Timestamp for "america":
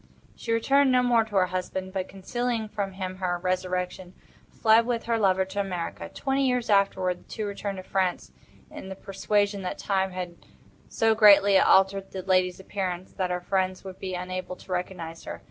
5.59-6.09